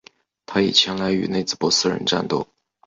[0.47, 2.47] 他已前来与内兹珀斯人战斗。